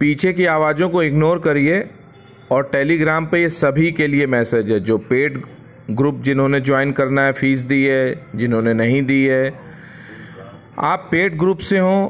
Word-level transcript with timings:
पीछे 0.00 0.32
की 0.32 0.44
आवाज़ों 0.46 0.88
को 0.90 1.02
इग्नोर 1.02 1.38
करिए 1.38 1.84
और 2.52 2.68
टेलीग्राम 2.72 3.26
पे 3.26 3.40
ये 3.40 3.48
सभी 3.50 3.90
के 3.92 4.06
लिए 4.06 4.26
मैसेज 4.28 4.70
है। 4.70 4.80
जो 4.80 4.98
पेड 5.00 5.42
ग्रुप 5.90 6.20
जिन्होंने 6.22 6.60
ज्वाइन 6.60 6.92
करना 6.92 7.22
है 7.22 7.32
फ़ीस 7.32 7.62
दी 7.62 7.82
है, 7.84 8.28
जिन्होंने 8.36 8.74
नहीं 8.74 9.02
दी 9.04 9.24
है। 9.24 9.52
आप 10.80 11.08
पेड 11.10 11.38
ग्रुप 11.38 11.58
से 11.60 11.78
हों 11.78 12.08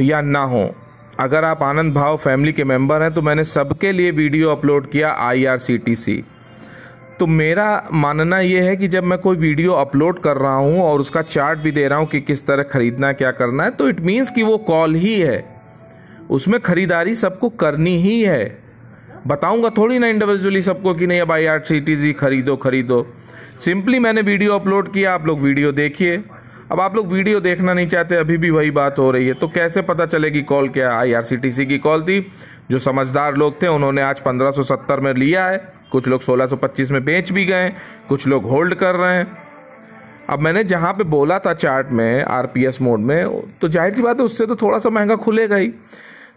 या 0.00 0.20
ना 0.22 0.42
हो, 0.44 0.74
अगर 1.20 1.44
आप 1.44 1.62
आनंद 1.62 1.94
भाव 1.94 2.16
फैमिली 2.16 2.52
के 2.52 2.64
मेंबर 2.64 3.02
हैं 3.02 3.12
तो 3.14 3.22
मैंने 3.22 3.44
सबके 3.46 3.92
लिए 3.92 4.10
वीडियो 4.12 4.50
अपलोड 4.50 4.90
किया 4.90 5.10
आईआरसीटीसी 5.20 6.22
तो 7.18 7.26
मेरा 7.28 7.88
मानना 7.92 8.38
ये 8.40 8.60
है 8.60 8.76
कि 8.76 8.88
जब 8.88 9.04
मैं 9.04 9.18
कोई 9.18 9.36
वीडियो 9.36 9.72
अपलोड 9.74 10.20
कर 10.22 10.36
रहा 10.36 10.54
हूँ 10.54 10.82
और 10.82 11.00
उसका 11.00 11.22
चार्ट 11.22 11.58
भी 11.58 11.72
दे 11.72 11.86
रहा 11.88 11.98
हूँ 11.98 12.06
कि 12.08 12.20
किस 12.22 12.46
तरह 12.46 12.62
ख़रीदना, 12.64 13.12
क्या 13.12 13.30
करना 13.32 13.64
है 13.64 13.70
तो 13.70 13.88
इट 13.88 14.00
मीन्स 14.00 14.30
कि 14.30 14.42
वो 14.42 14.56
कॉल 14.66 14.94
ही 14.94 15.14
है। 15.14 15.49
उसमें 16.30 16.58
ख़रीदारी 16.60 17.14
सबको 17.14 17.48
करनी 17.50 17.96
ही 17.96 18.20
है। 18.22 18.58
बताऊँगा 19.26 19.70
थोड़ी 19.70 19.98
ना 19.98 20.06
इंडिविजुअली 20.06 20.62
सबको 20.62 20.94
कि 20.94 21.06
नहीं, 21.06 21.20
अब 21.20 21.32
आई 21.32 21.46
आर 21.46 21.60
सी 21.60 21.80
टी 21.80 22.12
खरीदो 22.14 22.56
खरीदो। 22.56 23.06
सिंपली 23.56 23.98
मैंने 23.98 24.22
वीडियो 24.22 24.52
अपलोड 24.52 24.92
किया, 24.92 25.14
आप 25.14 25.26
लोग 25.26 25.40
वीडियो 25.40 25.72
देखिए। 25.72 26.22
अब 26.72 26.80
आप 26.80 26.96
लोग 26.96 27.12
वीडियो 27.12 27.40
देखना 27.40 27.72
नहीं 27.74 27.86
चाहते, 27.86 28.16
अभी 28.16 28.36
भी 28.38 28.50
वही 28.50 28.70
बात 28.70 28.98
हो 28.98 29.10
रही 29.10 29.26
है। 29.26 29.34
तो 29.34 29.48
कैसे 29.48 29.82
पता 29.82 30.06
चलेगी 30.06 30.42
कॉल 30.42 30.68
क्या 30.68 30.92
I 30.92 31.12
R 31.12 31.22
C 31.22 31.36
T 31.36 31.52
C 31.52 31.66
की 31.66 31.78
कॉल 31.78 32.02
थी? 32.02 32.20
जो 32.70 32.78
समझदार 32.78 33.36
लोग 33.36 33.60
थे, 33.62 33.66
उन्होंने 33.66 34.02
आज 34.02 34.20
1570 34.20 35.00
में 35.00 35.12
लिया 35.14 35.46
है। 35.46 35.58
कुछ 35.92 36.08
लोग 36.08 36.22
1625 36.22 36.90
में 36.90 37.04
बेच 37.04 37.32
भी 37.32 37.44
गए 37.44 37.72
कुछ 38.08 38.26
लोग 38.28 38.44
होल्ड 38.44 38.74
कर 38.74 38.94
रहे 38.94 39.16
हैं। 39.16 39.26
अब 40.28 40.40
मैंने 40.40 40.62
जहाँ 40.64 40.92
पे 40.92 41.04
बोला 41.06 41.38
था 41.38 41.54
चार्ट 41.54 41.90
में 41.92 42.22
आरपीएस 42.24 42.80
मोड 42.82 43.00
में 43.00 43.42
तो 43.60 43.68
ज़ाहिर 43.68 43.94
सी 43.94 44.02
बात 44.02 44.20
है 44.20 44.24
उससे 44.24 44.46
तो 44.46 44.56
थोड़ा 44.56 44.78
सा 44.78 44.90
महँगा 44.90 45.16
खुलेगा 45.16 45.56
ही। 45.56 45.72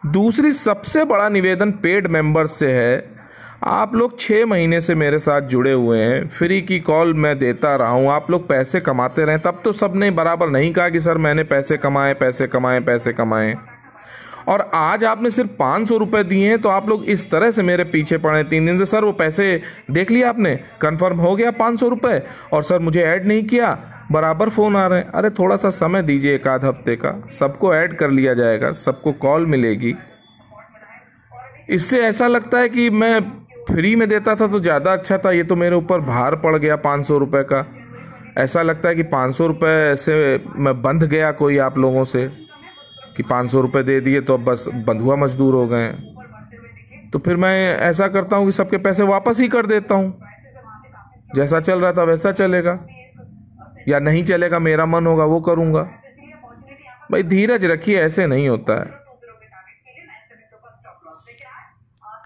दूसरी 0.06 0.54
सबसे 0.54 1.06
बड़ा 1.06 1.30
निवेदन 1.30 1.72
पेड 1.72 2.08
मेंबर्स 2.08 2.52
से 2.52 2.72
है। 2.72 3.16
आप 3.64 3.96
लोग 3.96 4.20
छः 4.20 4.46
महीने 4.46 4.82
से 4.82 4.96
मेरे 4.96 5.20
साथ 5.20 5.42
जुड़े 5.42 5.72
हुए 5.72 6.00
हैं। 6.00 6.28
फ्री 6.28 6.62
की 6.62 6.80
कॉल 6.80 7.14
मैं 7.14 7.40
देता 7.40 7.76
रहा 7.76 7.90
हूँ। 7.90 8.12
आप 8.12 8.32
लोग 8.32 8.50
पैसे 8.50 8.80
कमाते 8.80 9.26
रहें। 9.26 9.40
तब 9.40 9.62
तो 9.64 9.72
सबने 9.72 10.12
बराबर 10.12 10.50
नहीं 10.50 10.74
कहा 10.74 10.90
कि, 10.90 11.02
सर, 11.02 11.18
मैंने 11.18 11.44
पैसे 11.44 11.78
कमाए 11.78 12.14
पैसे 12.14 12.48
कमाए 12.48 12.80
पैसे 12.80 13.14
कमाए। 13.14 13.56
और 14.48 14.72
आज 14.74 15.04
आपने 15.04 15.32
सिर्फ़ 15.32 15.52
पाँच 15.60 15.88
सौ 15.88 15.98
रुपये 15.98 16.24
दिए 16.24 16.50
हैं 16.50 16.62
तो 16.62 16.70
आप 16.70 16.90
लोग 16.90 17.06
इस 17.06 17.32
तरह 17.32 17.52
से 17.52 17.64
मेरे 17.64 17.84
पीछे 17.84 18.18
पड़े 18.18 18.44
तीन 18.44 18.66
दिन 18.66 18.78
से। 18.78 18.86
सर, 18.86 19.04
वो 19.04 19.12
पैसे 19.12 19.62
देख 19.92 20.12
लिया 20.12 20.30
आपने? 20.30 20.56
कंफर्म 20.82 21.18
हो 21.18 21.36
गया 21.36 21.52
पाँच 21.52 21.80
सौ 21.80 21.88
रुपये 21.88 22.24
और 22.54 22.64
सर, 22.64 22.80
मुझे 22.80 23.02
ऐड 23.02 23.26
नहीं 23.26 23.44
किया? 23.44 23.93
बराबर 24.12 24.50
फ़ोन 24.50 24.76
आ 24.76 24.86
रहे 24.88 25.00
हैं। 25.00 25.12
अरे 25.12 25.30
थोड़ा 25.30 25.56
सा 25.58 25.70
समय 25.72 26.02
दीजिए 26.02 26.34
एक 26.36 26.48
आध 26.48 26.66
हफ़्ते 26.66 26.96
का। 26.96 27.12
सबको 27.32 27.74
ऐड 27.76 27.98
कर 27.98 28.10
लिया 28.12 28.34
जाएगा, 28.34 28.72
सबको 28.74 29.12
कॉल 29.20 29.46
मिलेगी। 29.46 29.94
इससे 31.70 32.02
ऐसा 32.02 32.28
लगता 32.28 32.60
है 32.60 32.70
कि 32.70 32.90
मैं 32.90 33.20
फ्री 33.70 33.96
में 33.96 34.08
देता 34.10 34.36
था 34.36 34.48
तो 34.48 34.60
ज़्यादा 34.60 34.94
अच्छा 34.94 35.18
था। 35.18 35.32
ये 35.32 35.44
तो 35.44 35.56
मेरे 35.56 35.76
ऊपर 35.76 36.02
भार 36.02 36.36
पड़ 36.36 36.56
गया 36.58 36.76
पाँच 36.78 37.06
सौ 37.08 37.18
रुपये 37.18 37.44
का। 37.44 37.66
ऐसा 38.38 38.62
लगता 38.62 38.90
है 38.90 38.96
कि 38.96 39.04
पाँच 39.04 39.36
सौ 39.36 39.48
रुपये 39.48 39.92
ऐसे 39.92 40.14
मैं 40.58 40.82
बंध 40.82 41.04
गया 41.04 41.32
कोई 41.34 41.58
आप 41.60 41.78
लोगों 41.78 42.04
से, 42.06 42.28
कि 43.18 43.24
पाँच 43.24 43.52
सौ 43.52 43.62
रुपये 43.62 43.84
दे 43.84 44.00
दिए 44.02 44.22
तो 44.22 44.34
अब 44.34 44.44
बस 44.44 44.66
बंधुआ 44.88 45.16
मजदूर 45.16 45.54
हो 45.54 45.68
गए। 45.68 45.88
तो 47.14 47.20
फिर 47.20 47.36
मैं 47.36 47.78
ऐसा 47.80 48.08
करता 48.08 48.38
हूँ 48.38 48.46
कि 48.46 48.52
सबके 48.52 48.78
पैसे 48.80 49.04
वापस 49.06 49.40
ही 49.40 49.48
कर 49.48 49.66
देता 49.66 49.96
हूँ। 49.96 50.14
जैसा 51.36 51.60
चल 51.60 51.80
रहा 51.80 51.92
था 51.92 52.04
वैसा 52.04 52.32
चलेगा। 52.32 52.74
या 53.88 54.00
नहीं 54.00 54.24
चलेगा, 54.24 54.60
मेरा 54.60 54.86
मन 54.86 55.08
होगा, 55.08 55.26
वो 55.26 55.42
करूँगा। 55.42 55.82
भाई 57.12 57.24
धीरज 57.24 57.66
रखिए, 57.66 58.00
ऐसे 58.00 58.28
नहीं 58.28 58.50
होता 58.50 58.82
है। 58.82 59.03